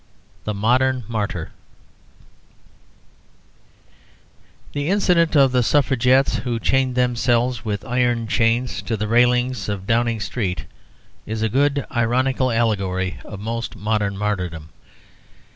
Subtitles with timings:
[0.45, 1.51] THE MODERN MARTYR
[4.73, 9.85] The incident of the Suffragettes who chained themselves with iron chains to the railings of
[9.85, 10.65] Downing Street
[11.27, 14.69] is a good ironical allegory of most modern martyrdom.